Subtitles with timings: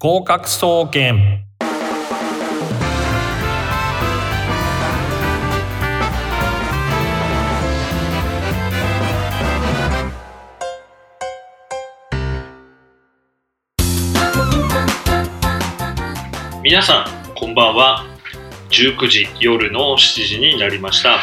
[0.00, 1.46] 合格総研。
[16.62, 18.04] 皆さんこんばんは。
[18.70, 21.20] 19時夜の7時になりました。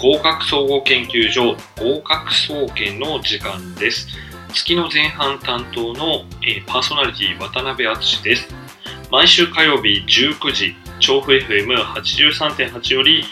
[0.00, 4.31] 合格総合研究所合格総研の時間です。
[4.52, 8.48] 月の前半担当の、えーパーソナリティ渡辺敦です。
[9.10, 13.24] 毎週火曜日19時調布 FM83.8 より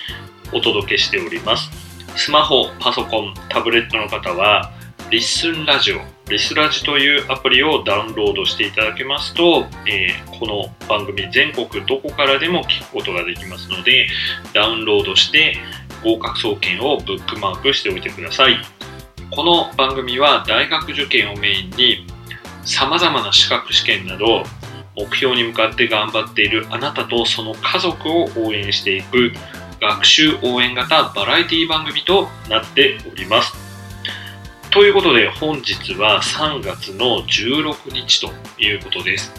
[0.52, 1.70] お届けしております。
[2.16, 4.72] スマホパソコンタブレットの方は
[5.10, 14.08] リッスンラジオリスラジというアプリをダウンロードしていただけますと、えーこの番組全国どこからでも聞くことができますので
[14.54, 15.58] ダウンロードして
[16.02, 18.79] 合格総研をブックマークしておいてください。
[19.32, 22.04] この番組は大学受験をメインに
[22.64, 24.42] さまざまな資格試験など
[24.96, 29.30] 目標に向かって頑張っているあなたとその家族を応援していく
[29.80, 33.54] 学習応援型バラエティ番組となっております。
[34.72, 39.32] ということで本日は3月の16日ということです、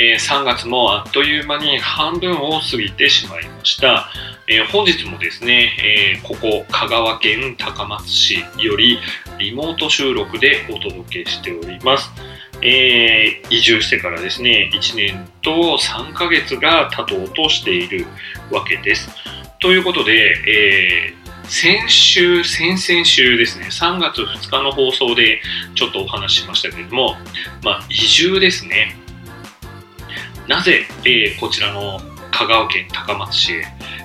[0.00, 4.08] えー3月もあっという間に半分を過ぎてしまいました、
[4.48, 8.98] えー本日もですね、えーここ香川県高松市より
[9.38, 12.10] リモート収録でお届けしております。
[12.62, 18.06] え移住してからですね1年と3ヶ月が経とうとしている
[18.50, 19.10] わけです。
[19.60, 21.14] ということで、え
[21.50, 25.42] 先週、先々週ですね、3月2日の放送で
[25.74, 27.16] ちょっとお話ししましたけれども、
[27.64, 28.99] まあ、移住ですね。
[30.50, 32.00] なぜ、えーこちらの
[32.32, 33.62] 香川県高松市へ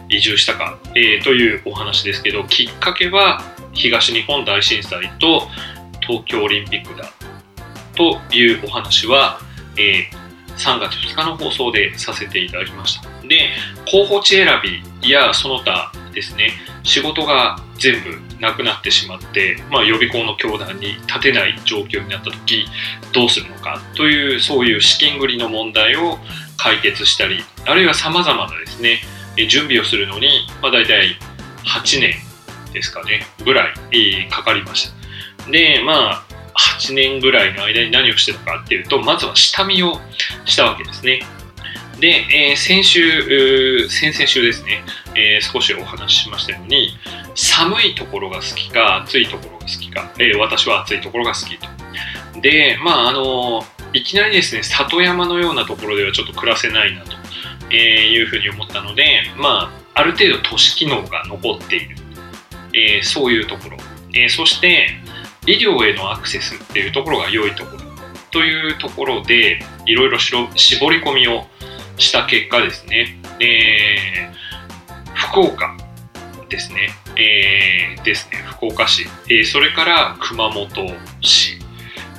[0.10, 3.42] 移住したか、えーというお話ですけど、きっかけは
[3.74, 5.48] 東日本大震災と
[6.02, 7.10] 東京オリンピックだ
[7.96, 9.40] というお話は、
[9.80, 13.10] えー3月2日の放送でさせていただきました。
[13.28, 13.50] で、
[13.92, 14.48] 候補地選
[15.02, 16.52] びやその他ですね、
[16.84, 22.66] 仕事が全部なくなってしまって、まあ、予備校の教団に立てない状況になった時
[23.14, 26.20] どうするのかというそういう資金繰りの問題を
[26.58, 29.02] 解決したりあるいはさまざまなですね
[29.50, 31.18] 準備をするのに、まあ、大体
[31.66, 32.14] 8年
[32.74, 35.52] ですかねぐらいかかりました。
[35.52, 40.00] でまあ8年ぐらいの間に何をしてたかっていうとまずは下見を
[40.46, 41.22] したわけですね。
[42.00, 44.84] で、えー先週先々週ですね
[45.16, 46.98] えー少しお話ししましたように
[47.36, 51.68] 寒いところが好きか暑いところが好きか、え私は暑いところが好きと。
[52.42, 61.96] でまああのいきなりですね里山のようなところではちょっと暮らせないなと、いうふうに思ったのでまあある程度都市機能が残っている、
[62.74, 63.78] えーそういうところ、
[64.14, 64.90] えーそして
[65.48, 67.86] 医療へのアクセスっていうところが良いところ。
[68.32, 71.46] というところでいろいろしろ絞り込みを
[71.98, 74.36] した結果ですね、えー
[75.16, 75.78] 福岡
[76.50, 80.68] ですね、えーですね、福岡市、えーそれから熊本
[81.22, 81.60] 市、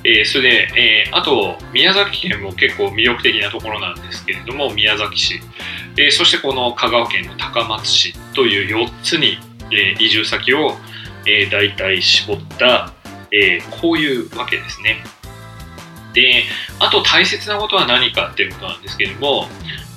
[0.06, 5.41] えーそれで、えーあと宮崎県も結構魅力的なところなんですけれども、宮崎市、
[5.97, 9.39] えーそしてこの香川県の高松市という4つに、
[9.72, 10.77] え移住先を、
[11.27, 12.93] え大体絞った、
[13.33, 15.03] えこういうわけですね。
[16.12, 16.44] で、
[16.78, 19.49] あと大切なことは何かっていうことなんですけれども、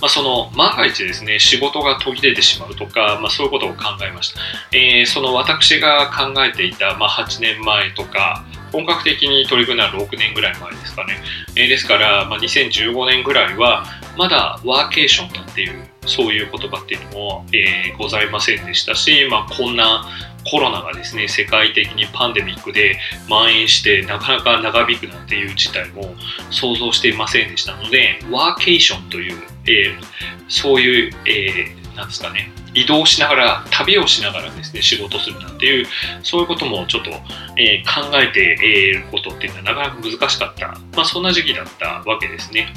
[0.01, 4.39] まあ、その万が一ですね仕事が途切れてしまうとか、まあ、そういうことを考えました、
[4.71, 11.17] えその私が考えていた、まあ、8年前とか本格的に取り組んだのは6年ぐらい前ですかね、
[11.55, 13.85] えーですから、まあ、2015年ぐらいは
[14.17, 20.05] まだワーケーションなんていうそういう言葉っていうのも、えーございませんでしたし、まあ、こんな
[20.49, 22.97] コロナがですね世界的にパンデミックで
[23.27, 26.15] 蔓延してなかなか長引くなんていう事態も
[26.49, 32.51] 想像していませんでしたのでワーケーションという、えーそういう、えなんですかね。
[32.73, 35.85] 移動しながら旅をしながらですね仕事するなんていう
[36.23, 37.11] そういうこともちょっと、
[37.57, 42.73] えー考えていることっていうのはなかなか難しかった、まあ、そんな時期だったわけですね。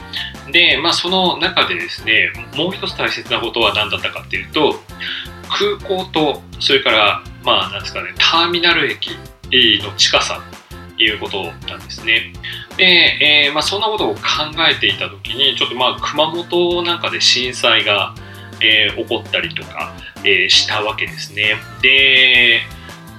[0.51, 4.75] でまあその中でですねもう一つ大切なことは何だったかっていうと
[5.49, 9.11] 空港とそれからまあなんですかねターミナル駅
[9.53, 10.43] の近さ
[10.97, 12.33] ということなんですね。
[12.77, 14.21] で、えーまあ、そんなことを考
[14.69, 18.15] えていた時にちょっとまあ熊本なんかで震災が、
[18.63, 19.95] えー起こったりとか、
[20.25, 21.57] えーしたわけですね。
[21.83, 22.61] で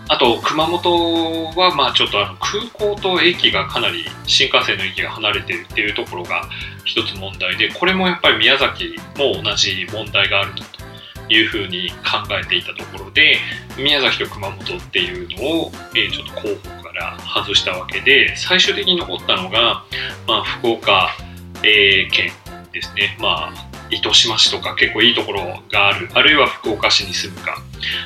[0.10, 6.50] あと熊本はまあちょっとあの空港と駅がかなり新幹線の駅が離れてるっていうところが
[6.84, 13.38] 一つ問題でこれもやっぱり宮崎も同じ問題があるというふうに考えていたところで
[13.78, 19.86] 宮崎と熊本っていうのを、えちょっと候補から外したわけで最終的に残ったのが、
[20.28, 21.16] まあ、福岡
[21.64, 22.32] えー、県
[22.74, 23.18] ですね。
[23.20, 23.54] まあ、
[23.90, 27.58] 糸島市とか結構いいところがある、あるいは福岡市に住むか、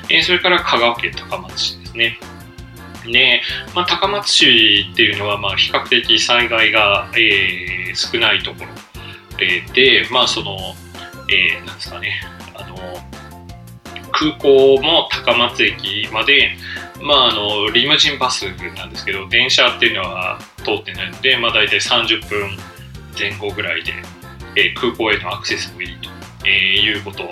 [0.10, 2.20] えー、それから香川県高松市ですね。
[3.12, 3.42] で、
[3.74, 8.68] まあ、高松市っていうのはまあ比較的災害が、えー、少ないところ、
[9.40, 10.58] えー、で、まあその、
[11.30, 12.22] えー、なんですかね、
[12.56, 12.78] あの
[14.12, 16.58] 空港も高松駅まで、
[17.02, 18.46] まあ、あのリムジンバス
[18.76, 22.58] なんですけど電車っていうのは通ってないので、まあ、大体30分
[23.18, 23.94] 前後ぐらいで、
[24.58, 26.10] え、空港へのアクセスもいいと、
[26.46, 27.30] え、いうこと、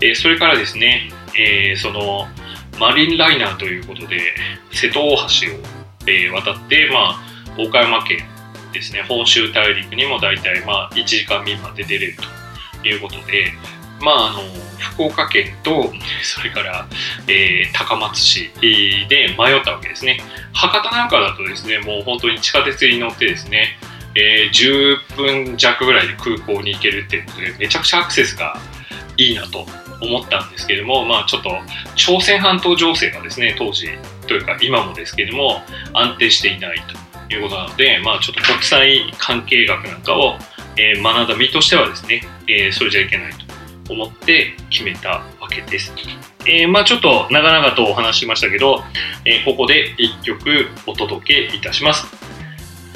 [0.00, 2.26] え、それからですね、え、その
[2.78, 4.20] マリンライナーということで
[4.72, 5.58] 瀬戸大橋を、
[6.06, 8.24] え、渡って、まあ、岡山県
[8.72, 12.16] ですね本州大陸にも大体、まあ、1時間未満で出れる
[12.80, 13.52] ということで、
[14.00, 14.40] まあ、あの
[14.78, 15.92] 福岡県と
[16.22, 16.86] それから、
[17.28, 20.20] えー、高松市で迷ったわけですね。
[20.52, 23.78] 博多なんかだとですねもう本当に地下鉄に乗ってですね、
[24.14, 28.56] えー、10分弱ぐらいで空港に行けるっていうことでめちゃくちゃアクセスが
[29.16, 29.66] いいなと
[30.00, 31.50] 思ったんですけども、まあ、ちょっと
[31.94, 33.88] 朝鮮半島情勢がですね当時
[34.26, 35.60] というか今もですけども
[35.94, 36.78] 安定していない
[37.28, 40.36] ということなので、まあ、ちょっと国際関係学なんかを、
[40.76, 43.32] えー、学んだ身としてはですね、えー、それじゃいけない
[43.86, 45.92] と思って決めたわけです。
[46.46, 48.82] えー、まあちょっと長々とお話しましたけど、
[49.24, 52.06] えここで1曲お届けいたします。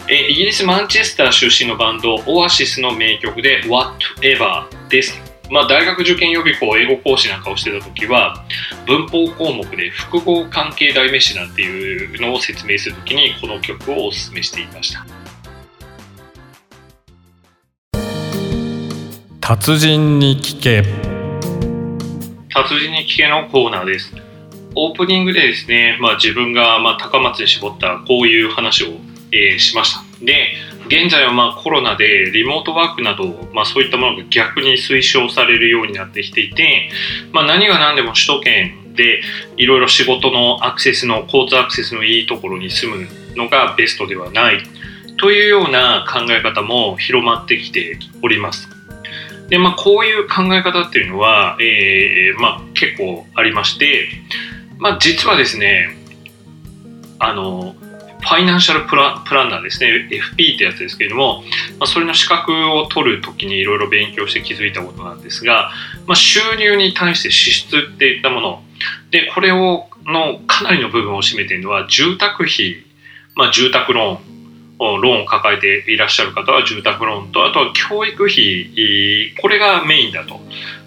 [0.08, 5.20] えイギリス・マンチェスター出身のバンドオアシスの名曲で Whatever です。
[5.50, 8.44] まあ、大学受験予備校英語講師なんかをしてた時は
[8.86, 15.04] 文法項目で複合関係代名詞なんていうのを説明する時にこの曲をお勧めしていました。
[19.40, 20.82] 達人に聞け。
[22.52, 24.12] 達人に聞けのコーナーです。
[24.76, 28.88] オープニングでですね、まあ、自分がまあ高松で絞ったこういう話を、
[29.32, 30.54] えー、しましたで
[30.86, 36.90] 現在はまあコロナでリモートワークなど、まあ、そういったものが逆に推奨されるようになってきていて、
[37.32, 39.20] まあ、何が何でも首都圏で
[39.56, 43.06] いろいろ仕事のアクセスの交通アクセスのいいところに住む
[43.36, 44.62] のがベストではない
[45.18, 48.68] というような考え方も広まってきております。
[49.48, 54.08] でまあ、こういう考え方っていうのは、えーまあ、結構ありまして、
[54.78, 55.96] まあ、実はですね
[57.20, 57.76] あの
[58.26, 60.08] ファイナンシャルプラプランナーですね。
[60.10, 61.44] FP ってやつですけれども、
[61.78, 65.70] まあ、それの資格を取るときにいろいろ勉強して気づいたことなんですが、
[66.06, 68.62] まあ、収入に対して支出っていったもの。
[69.12, 72.84] でこれをのかなりの部分を占めているのは住宅費、
[73.36, 74.36] まあ、住宅ローン。
[74.78, 79.34] ローンを抱えていらっしゃる方は住宅ローンとあとは教育費。
[79.40, 80.38] これがメインだと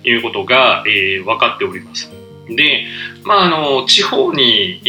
[0.04, 2.12] いうことが、えー、分かっております。
[2.56, 2.86] で、
[3.24, 4.82] まあ、あの地方に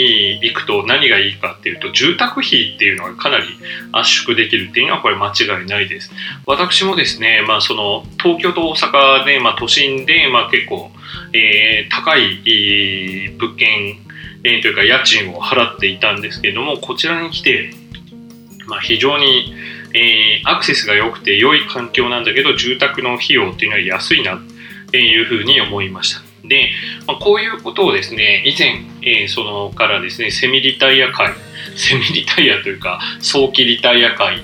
[0.42, 3.46] 行くと何がいいかっていうと住宅費っていうのがかなり
[3.92, 6.10] 圧縮できるっていうのはこれ間違いないです。
[6.46, 10.90] 私もですね、まあ、その東京と大阪で、まあ、都心で、まあ、結構、
[11.32, 13.98] えー、高い物件、
[14.44, 17.70] えー、というか家賃を払っていたんですけどもこちらに来て、
[18.66, 19.54] まあ、非常に、
[19.94, 24.40] えー、アクセスが良くて良い環境なんだけど住宅の費用っていうのは安いなっ
[24.90, 26.29] ていうふうに思いました。
[26.44, 26.70] で、
[27.06, 31.32] まあ、こういうことをですね以前、えー、そのからですねセミリタイア会
[31.76, 34.42] セミリタイアというか早期リタイア会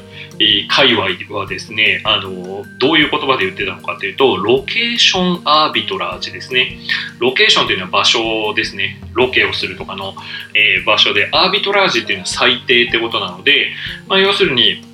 [0.69, 6.79] 界隈はですねあのどういう言葉で言ってたのかというとロケーションアービトラージですね。
[7.19, 9.01] ロケーションというのは場所ですね。
[9.15, 10.15] ロケをするとかの、
[10.55, 13.73] えー、場所でアービトラージっていうのは最低ってことなので、
[14.07, 14.85] まあ、要するに、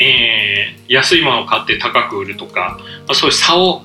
[0.00, 3.82] えー、安いものを買って高く売るとか、まあ、そういう差を、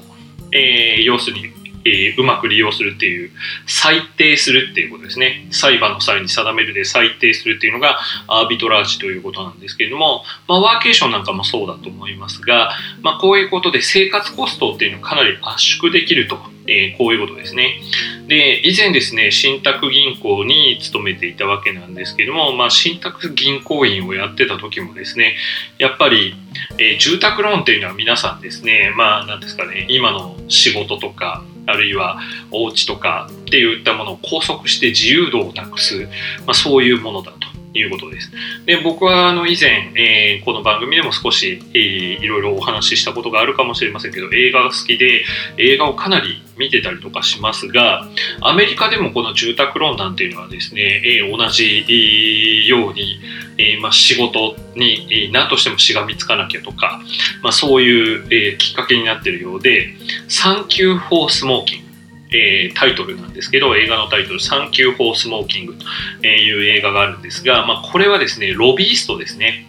[0.51, 1.58] えー、要するに
[1.89, 3.31] えー、うまく利用するっていう
[3.67, 5.47] 裁定するっていうことですね。
[5.51, 17.81] 裁判の際に定めるで裁定するっていうのがアービトラージということなんですけれども、まあ、ワーケーションなんかもそうだと思いますが、まあ、こういうことで生活コストっていうのをかなり圧縮できると、えー、こういうことですね。
[18.27, 25.35] で以前ですね信託銀行に勤めていたわけなんですけども、まあ、信託銀行員をやってた時もですね
[25.79, 26.35] やっぱり、
[26.77, 32.19] えー、住宅ローンっていうのは皆さんですねまあ何ですかね今の仕事とかあるいは
[32.51, 36.07] お家とかっていったものを拘束して自由度をなくす、
[36.45, 38.31] まあ、そういうものだということです。
[38.65, 41.79] で僕はあの以前、えー、この番組でも少し、えー、
[42.23, 45.23] いろいろお話ししたことがあるかもしれませんけど映画が好きで
[45.57, 48.07] 映画をかなり見てたりとかしますが
[48.41, 53.19] アメリカでもこの住宅ローンなんていうのはですね、えー、同じように、
[53.59, 57.01] えーまあ、仕事に、えー、何としてもしがみつかなきゃとか、
[57.43, 59.89] まあ、そういう、えー、きっかけになっているようで
[60.29, 61.89] 「サンキュー・フォー・スモーキング」
[62.31, 65.75] えー、タイトルなんですけど映画のタイトル「サンキュー・フォー・スモーキング」
[66.21, 69.67] という映画があるんですが、まあ、これはですねロビーストですね、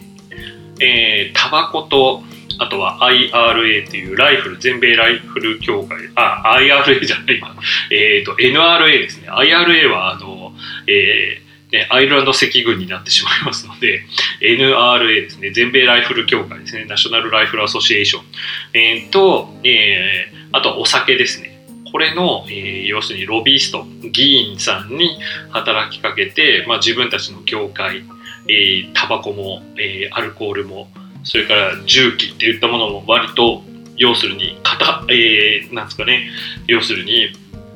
[0.79, 2.23] えー、タバコと
[2.59, 7.55] あとは IRA っていうライフル、全米ライフル協会、あ、IRA じゃない、今、
[7.89, 9.29] えっ、ー、と、NRA ですね。
[9.31, 10.53] IRA は、あの、
[10.85, 14.03] えー、ね、アイルランド赤軍になってしまいますので、
[14.41, 18.23] NRA ですね、全米ライフル協会ですね、ナショナルライフルアソシエーション、
[18.73, 21.51] えー、と、えー、あとお酒ですね。
[21.91, 28.03] これの、えー、要するにロビースト、議員さんに働きかけて、まあ、自分たちの業界、
[28.47, 30.87] えー、タバコも、えー、アルコールも、
[31.23, 33.61] それから重機っていったものも割と
[33.97, 36.31] 要するに型、えー、なんですかね
[36.65, 37.27] 要するに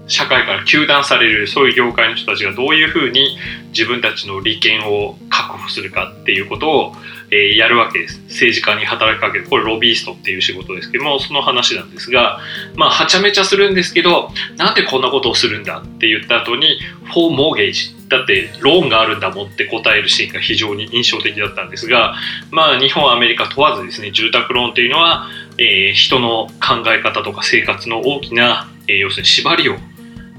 [0.08, 3.38] 社会から糾弾されるそういう業界の人たちがどういうふうに
[3.70, 6.94] 自分たちの利権を確保するかっていうことを、
[7.32, 8.20] えー、やるわけです。
[8.30, 12.40] 政治家に働きかけるこれロビーストっていう仕事ですけどもその話なんですが
[12.76, 22.16] まあはちゃめちゃするんですけどなんでこんなことをするんだって言った後に「フォーモーゲージ」だってローンがあるんだもんって答えるシーンが非常に印象的だったんですが
[22.52, 29.78] まあ日本アメリカ問わずですね住宅ローンっていうのは、えー、人の考え方とか生活の大きな、えー、要するに縛りを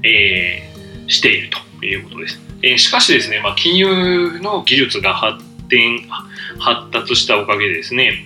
[0.07, 1.49] えー、している
[1.79, 2.39] ということです。
[2.63, 6.07] えー、しかしですね、まあ、金融の技術が発展、
[6.59, 8.25] 発達したおかげでですね、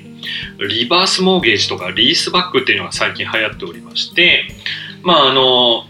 [0.60, 4.48] リバースモーゲージとかリースバックっていうのが最近流行っておりまして、
[5.02, 5.86] まああの、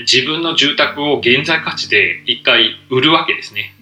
[0.00, 3.74] 自分の住宅を現在価値で一回売るわけですね。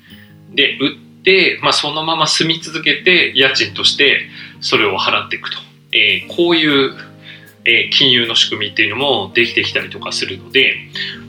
[0.55, 4.29] で、売って、まあ、そのまま住み続けて家賃として
[4.61, 5.59] それを払っていくと。
[5.93, 6.97] えー、こういう
[7.65, 10.75] え、金融の仕組みっていうのもできてきたりとかするので、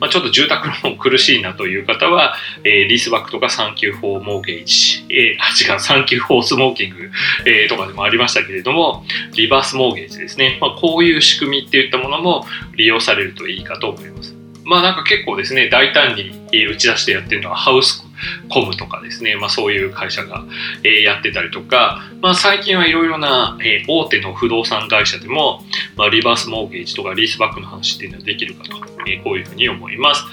[0.00, 7.10] まあ、ちょっと住宅ローン苦しいなという方は、えー、リースバックとかサンキューフォーモーゲージ、えー、あ違うサンキューフォースモーキング、
[7.46, 12.44] えー、とかでもありましたけれどもリバースモーゲージですね、まあ、こういう仕組みっていったものも
[12.76, 14.34] 利用されるといいかと思います。
[14.64, 16.32] まあなんか結構ですね大胆に
[16.66, 18.03] 打ち出してやってるのはハウス
[18.48, 20.44] コムとかですね、まあ、そういう会社が、
[20.82, 25.62] えー、やってたりとか、まあ、最近はいろいろな、えー、大手の不動産会社でも、
[25.96, 30.24] まあ、リバースモーゲージとかリースバックの話っていうのはできるかと、えー、こういうふうに思います。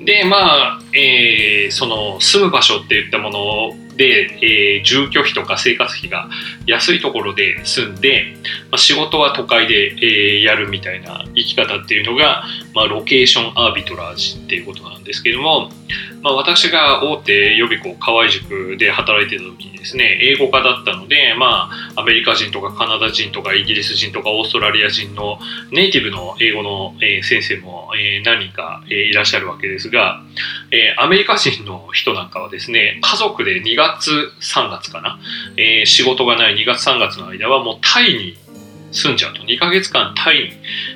[0.00, 6.28] でまあ、えー、その住む場所っていったもので、えー、住居費とか生活費が
[6.66, 8.36] 安いところで住んで、
[8.70, 15.70] まあ、仕事は都会で、えー、やるみたいな生き方っていうのが、まあ、ロケーションアービトラージっていうことなんですけども、
[16.22, 25.38] まあ、私が大手予備校河合塾で働いてた時にですね英語科だったので、まあ、アメリカ人とかカナダ人とかイギリス人とかオーストラリア人の
[25.70, 30.20] ネイティブの英語の、えー、先生も、えー、何か、えー、いらっしゃるわけですが、
[30.72, 35.18] えー、アメリカ人の人なんかはですね家族で2月月3月かな、
[35.56, 38.36] えー、仕事がない2月3月の間はもうタイに
[38.92, 39.42] 住んじゃうと。
[39.42, 40.50] 2ヶ月間タイに、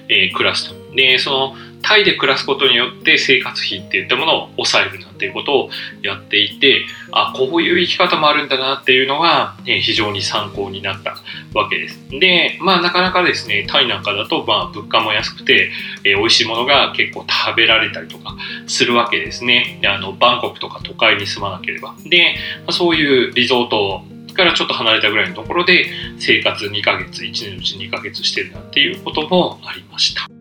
[0.08, 0.94] えー、暮らすと。
[0.94, 5.70] でそのタイで暮らすことによって生活費っていったものを抑えるなんていうことを
[6.02, 11.16] やっていてあこういう生き方もあるんだなっていうのが、え非常に参考になった
[11.54, 11.98] わけです。
[12.10, 15.70] でまあなかなかですねタイなんかだと、まあ、物価も安くて、
[16.04, 21.94] えー、美味しいものが結構食べられたりとかするわけですねであのバンコクとか都会に住まなければ。
[22.04, 24.02] で、まあ、そういうリゾート
[24.34, 25.86] からちょっと離れたぐらいのところで
[26.18, 30.39] 生活2ヶ月1年のうち2ヶ月してるなんていうこともありました。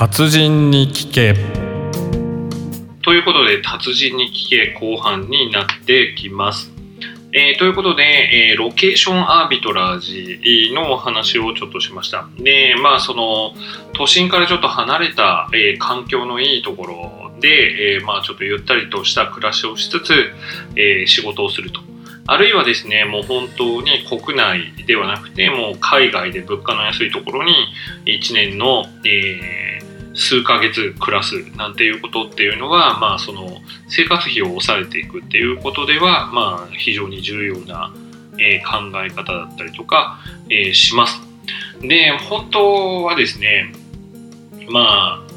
[0.00, 1.34] 達人に聞け
[3.02, 6.72] ということで達人に聞け後半になってきます。
[7.34, 12.26] えー、ということで、えー、ロケーションアービトラージのお話をちょっとしました。
[12.38, 13.52] で、まあその
[13.92, 20.14] 都心からちょっと離れた、えー、環境のいいところで、えー、まあちょっとゆったりとした暮らしをしつつ、
[20.76, 21.80] えー、仕事をすると。
[22.26, 27.52] あるいはですね、もう本当に国内ではなくて、もう海外で物価の安いところに
[28.06, 29.69] 1年の、えー
[30.14, 37.94] 数ヶ月暮らすなんていうことっていうのは、まあ、その生活費を抑えていくっていうことでは、まあ、非常に重要な、
[38.38, 41.20] えー、考え方だったりとか、えー、します。
[41.80, 43.72] で本当はですね
[44.68, 45.29] まあ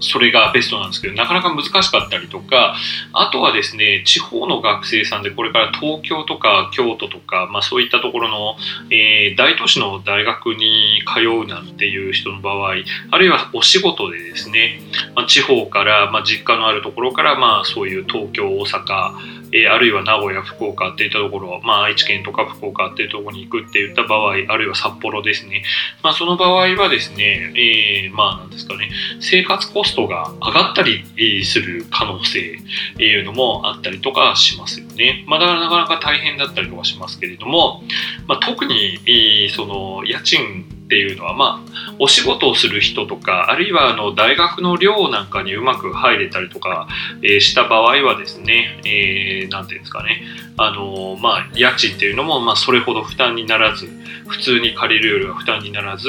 [0.00, 2.74] それがベストなんですけどなかなか難しかったりとか
[3.12, 8.56] あとはですね地方の学生さんでこれから東京とか京都とか、まあ、そういったところの、
[8.90, 12.74] えー、大都市の大学に通うなんていう人の場合
[13.10, 14.80] あるいはお仕事でですね、
[15.14, 25.64] まあ、地方から、まあ、実家のあるところから、まあ、そういう東京大阪えー、あるいは名古屋、福岡っていったところ、まあ、愛知県とか福岡っていうところに行くっていった場合、あるいは札幌ですね。
[26.02, 28.90] まあ、その場合はですね、えー、まあ、なんですかね、
[29.20, 35.24] 生活コストが上がったりする可能性っていうのもあったりとかしますよね。
[35.26, 37.82] まあ、だからなかなか大変だったりとかしますけれども、
[38.26, 46.88] まあ、特に、えー、その、家賃っていうのは、まあ、お仕事をする人とか、あるいはあの大学の寮なんかにうまく入れたりとか、
[47.22, 50.20] えー、した場合はですね、えー、ていうんですかね、
[50.56, 53.86] あのまあ、家賃っていうのも、まあ、それほど負担にならず、
[54.26, 56.08] 普通に借りるよりは負担にならず、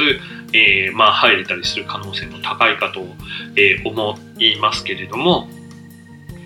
[0.54, 3.06] えー、まあ、入れたりする可能性も高いかと、
[3.56, 5.48] え、思いますけれども、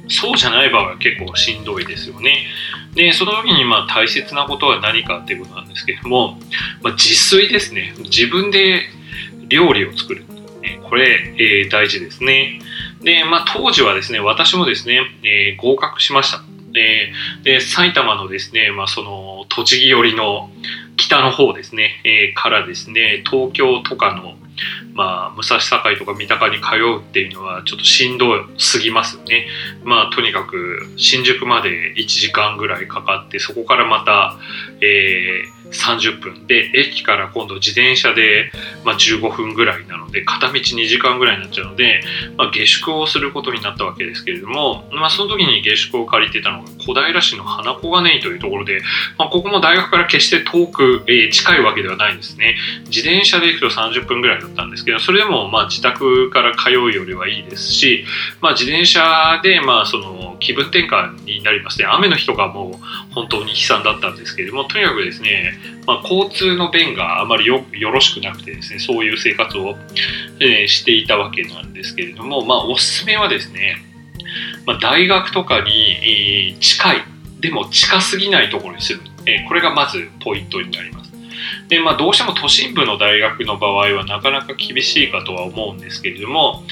[0.07, 2.47] そうじゃない場合は結構しんどいですよね。
[2.93, 6.39] で、その時にまあ大切なことは何かっていうことなんですけれども、
[6.81, 7.93] まあ、自炊ですね。
[8.03, 8.83] 自分で
[9.47, 10.25] 料理を作る。
[10.89, 12.59] これ、えー、大事ですね。
[13.01, 16.43] で、まあ、当時はですね、私もですね、えー、合格しました。
[16.71, 17.11] で、
[17.43, 20.49] で埼玉のですね、まあ、その栃木寄りの
[20.97, 24.35] 北の方ですね、え、からですね、東京とかの
[24.93, 29.47] まあ、武蔵境とか三鷹に通うっていうのはちょっとしんどすぎますね。
[29.83, 34.37] まあ、とにかく新宿まで1時間ぐらいかかって、そこからまた、
[34.81, 38.51] えー、30分で駅から今度自転車で、
[38.83, 42.01] まあ、15分ぐらいなので片道2時間ぐらいになっちゃうので、
[42.37, 48.81] まあ、下宿をすることになったわけですけれども、まあ、その時に下宿を借りてたのが小平市の花小金井というところで、
[49.17, 52.55] まあ、ここも大学から決して遠く、えー、近いわけではないんですね。
[52.85, 58.05] 自転車で行くと30分ぐらいだったんですけどそれでもまあ自宅から通うよりはいいですし、
[58.41, 61.85] まあ、自転車でまあその気分転換になりますね。
[61.85, 62.79] 雨の日とかも
[63.11, 65.54] 本当に悲惨だったんですけれどもとにかくですね
[65.85, 69.75] まあ、交通の便があまりよろしくなくてですねそういう生活を、
[70.39, 73.77] えー、していたわけなんですけれども、まあ、おすすめはですね、
[74.65, 76.97] まあ、大学とかに、えー、近い
[77.39, 81.05] でも近すぎないところに住む、えー、これがまずポイントになります。
[81.67, 86.63] でまあ、どうしても都心部の大学の場合はなかなか厳しいかとは思うんですけれども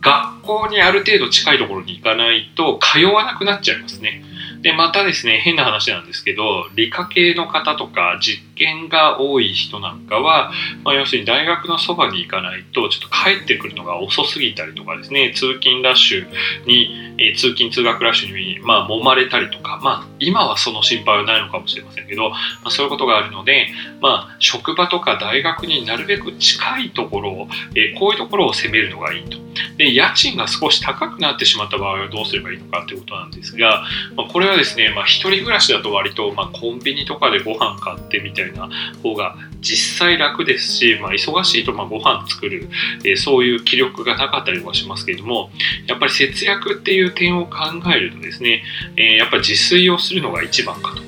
[0.00, 4.22] 学校にある程度近いところに行かないと通わなくなっちゃいますね。
[4.60, 10.52] で、またですね、変な話なんですけど、理科系の方とか実験が多い人なんかは、
[10.84, 16.26] まあ、要するに大学のそばに行かないと、ちょっと帰ってくるのが遅すぎたりとかですね、通勤ラッシュ
[16.66, 23.68] に、え、通勤通学ラッシュに、まあ、揉まれたりとか、まあ、今はその心配はないのかもしれませんけど、まあ、そういうことがあるので、
[24.00, 29.38] まあ、職場とか大学になるべく近いところを、え、こういうところを攻めるのがいいと。
[29.76, 33.84] で、家賃が少し高くなってしまった場合はどうすればいいのかということなんですが、
[34.16, 38.68] まあ、これはですね、まあ、一人暮らしだと割と、まあ、コンビニとかでご飯買ってみたいな
[39.02, 42.68] 方が実際楽ですし、まあ、忙しいとまあご飯作る、
[43.04, 45.50] えー、そういう気力がなかったりはしますけれども、
[45.86, 47.56] やっぱり節約っていう点を考
[47.94, 48.62] えるとですね、
[48.96, 51.02] えー、やっぱり自炊をするのが一番かと、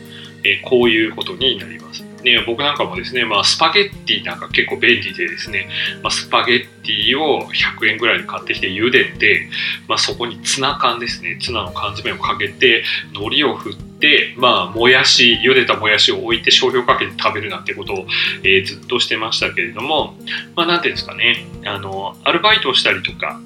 [0.45, 1.80] えー、こういうことになります。
[2.23, 5.69] ね、僕なんかもですね、まあ、スパゲッティなんか結構便利でですね、
[6.03, 9.49] まあ、スパゲッティを100円ぐらいで買ってきて茹でて、
[9.89, 18.07] まあ、そこにツナ缶ですね、ツナの缶詰をかけて、海苔を振って、まあ、もやし、茹でたもやしを置いて醤油をかけて食べるなんてことを、
[18.43, 20.15] えー、ずっとしてましたけれども、
[20.57, 23.41] まあ、なんていうんですかね、あの、アルバイトをしたりとか、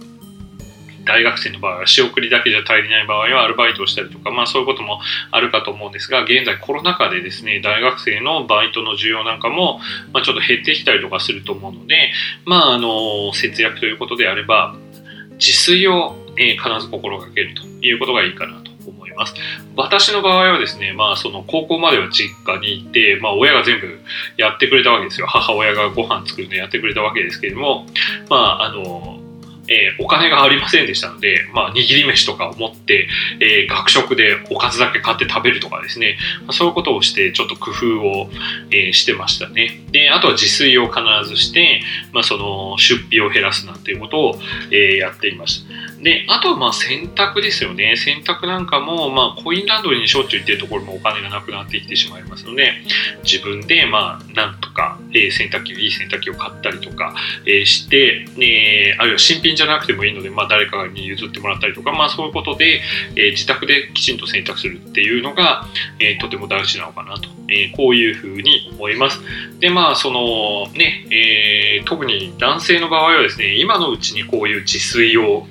[1.04, 9.80] 大学生の場合は仕送りだけじゃ足りない場合はアルバイトをしたりとか、まあそういうこともあるかと思うんですが、現在コロナ禍でですね、大学生のバイトの需要なんかも、
[10.12, 12.12] まあ、ちょっと減ってきたりとかすると思うので、
[12.44, 14.76] まああの、節約ということであれば、
[15.38, 19.34] 自炊を、え必ず心がけるということがいいかなと思います。
[19.76, 24.00] 私の場合はですね、まあその高校までは実家に行って、まあ親が全部
[24.36, 25.26] やってくれたわけですよ。
[25.26, 27.86] 母親がご飯作るのやってくれたわけですけれども、
[28.28, 29.13] まああの、
[29.68, 33.08] えー、お金がありませんでしたので、まあ、握り飯とかを持って、
[33.40, 38.30] えー、学食でおかずだけ買って食べるとかですね、まあ、そういうことをして、ちょっと工夫を、
[38.70, 39.80] えー、してましたね。
[39.90, 44.38] で、あとは自炊を必ずして、まあ、その出費を減らすなんていうことを、
[44.70, 45.74] えやっていました。
[46.04, 47.96] で、あとはまあ洗濯ですよね。
[47.96, 52.74] 洗濯なんかも、まあ、コインランドリーにしょっちゅう行ってるところもお金がなくなってきてしまいますので、
[53.24, 57.14] 自分で、まあ、なんとか、え洗濯機、いい洗濯機を買ったりとか、
[57.46, 62.82] えして、えあるいは新品じゃなくてもいいので、まあ、誰かに譲ってもらったりとか、まあ、そういうことで、
[63.16, 65.66] え、自宅できちんと選択するっていうのが、
[66.00, 69.20] えー、とても大事なのかなと、えー、こういうふうに思います。
[69.60, 75.46] で、まあ、そのね、えー、特に男性の場合はですね、今のうちにこういう自炊を、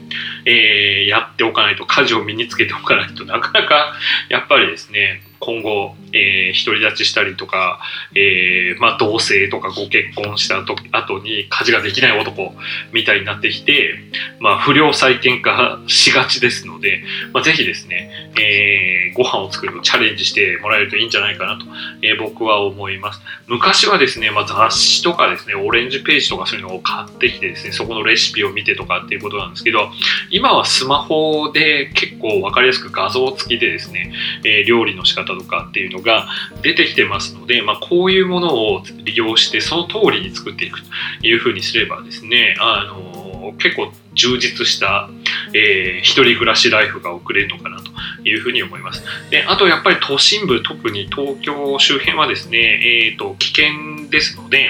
[0.45, 3.93] えー、やっておかないと、家事を身につけておかないとなかなか、
[4.29, 7.81] やっぱりですね、今後、えー、独り立ちしたりとか、
[8.15, 12.53] えー、まあ、同棲とかご結婚したと後に家事ができない男
[12.93, 13.95] みたいになってきて、
[14.39, 17.03] まあ、不良再建化しがちですので、
[17.33, 21.65] まあ、ぜひですね、えー、ご飯を作るチャレンジしてもらえるといいんじゃないかなと、
[22.01, 23.21] えー、僕は思います。
[23.47, 29.89] 昔はですね、まあ、雑誌とかですね、オレンジページとかそういうのを買ってきてですね、そこのレシピを見てとかっていうことなんですけど、
[30.31, 34.13] 今はスマホで結構わかりやすく画像付きでですね、
[34.45, 36.27] えー、料理の仕方とかっていうのが
[36.61, 40.87] 出てきてますので、まあ、こういうものを利用してその通りに作っていくと
[41.25, 45.09] いうふうにすればですね、あの結構充実した、
[45.53, 47.91] えー、一人暮らしライフが送れるのかなと
[48.27, 49.03] いうふうに思います。
[49.29, 54.69] であとやっぱり都心部、特に東京周辺はですね、えーと、危険ですので、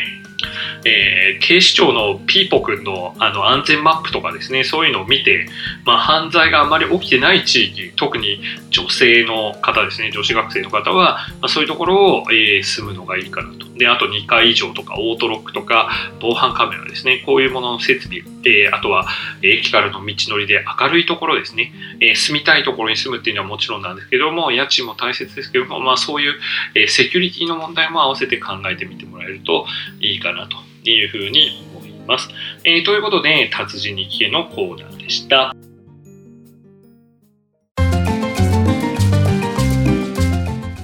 [0.86, 5.48] えー、警視庁のピーポくんのあの安全マップとかですね、そういうのを見て、
[5.86, 13.68] まあ、犯罪があまり起きてない地域、特に女性の方ですね、女子学生の方は、まあ、そういうところを、えー、住むのがいいかなと。
[13.78, 19.08] で、あと2階以上とか、オートロックとか、防犯カメラですね、こういうものの設備、えー、あとは
[19.42, 26.34] 駅からの道のりで明るいところですね、え、住みたいところに住むっていうのはもちろんなんですけども、家賃も大切ですけども、まあ、そういう、
[26.76, 29.66] えセキュリティの問題も合わせて考えてみてもらえると
[30.02, 32.30] いいかなとていうふうに思います。
[32.64, 35.56] えー、ということで、達人に聞けのコーナーでした。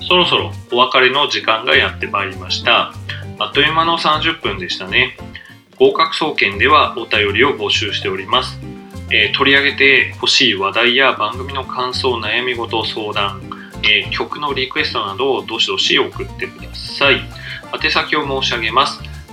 [0.09, 2.93] そろそろお別れの時間がやってまいりました。
[3.37, 5.15] あっという間の30分でしたね。
[5.77, 8.59] 合格総研ではお便りを募集しております。
[9.11, 13.41] えー、取り上げてほしい話題や番組の感想、悩み事、相談、
[13.83, 17.21] えー、曲のリクエストなどをどしどし送ってください。
[17.81, 19.08] 宛先を申し上げます。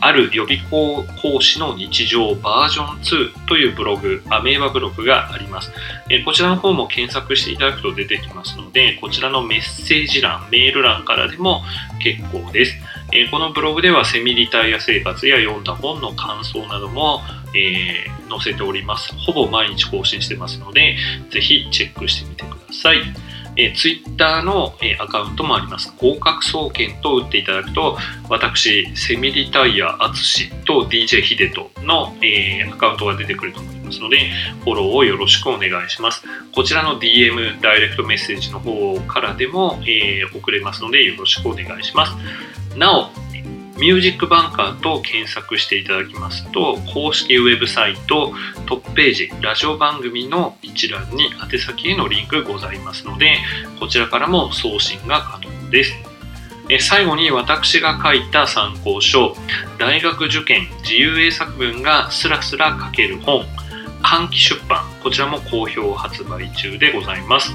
[0.00, 5.72] ある予備校講師の日常バージョン2というブログ、アメーバブログがあります。
[6.10, 11.62] えこちらの方も検索していただくと出てきますので、こちらのメッセージ欄、メール欄からでも
[12.02, 12.74] 結構です。
[13.12, 17.22] えこのブログではセミリタイア生活や読んだ本の感想なども、
[17.54, 19.14] えー、載せております。
[19.14, 20.96] ほぼ毎日更新してますので、
[21.30, 22.98] ぜひチェックしてみてください。
[23.56, 25.92] えー、ツイッターの、えー、アカウントもあります。
[25.98, 27.96] 合格総研と打っていただくと、
[28.28, 34.30] 私、セミリタイヤアツシと DJ ヒデトの、えー、アカウントが出てくると思いますので、
[34.64, 36.22] フォローをよろしくお願いします。
[36.54, 42.12] こちらの DM、ダイレクトメッセージの方からでも、えー、送れますので、よろしくお願いします。
[42.76, 43.10] なお、
[43.78, 48.32] ミュージックバンカーと検索していただきますと、公式ウェブサイト、
[48.64, 53.36] トップページ、ラジオ番組の一覧に宛先へのリンクございますので、
[53.78, 55.92] こちらからも送信が可能です。
[56.80, 59.36] 最後に私が書いた参考書、
[59.78, 63.44] 大学受験自由英作文がスラスラ書ける本、
[64.02, 67.52] 換気出版、こちらも好評発売中でございます。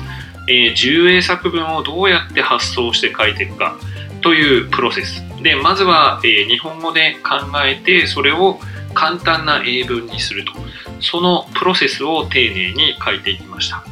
[0.47, 3.77] えー、自由英作文をどうやって発想して書いていくか
[4.21, 5.23] というプロセス。
[5.41, 8.59] でまずは、え、日本語で考えてそれを
[8.93, 10.53] 簡単な英文にすると。
[11.01, 13.83] そのプロセスを丁寧に書いていきました。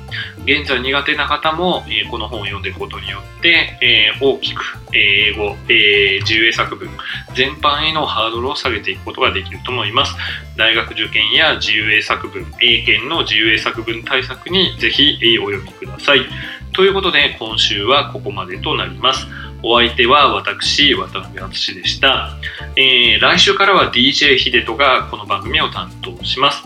[0.45, 6.89] 現在苦手な方も、え、この本を読んでいくことによって、え、大きく、え英語、え自由英作文
[7.35, 10.15] 全般へのハードルを下げていくことができると思います。
[10.55, 16.25] 大学受験や自由英作文英検の自由英作文対策にぜひお読みください。
[16.73, 19.27] ということで今週はここまでとなります。
[19.61, 22.37] お相手は私、渡辺淳でした、
[22.75, 26.63] えー、来週からは DJ 秀人がこの番組を担当します。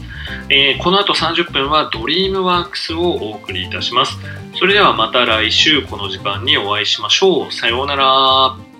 [0.49, 4.17] えー、この後30分はドリームワークスをお送りいたします。
[4.55, 7.51] それではまた来週この時間にお会いしましょう。
[7.51, 8.72] さようなら。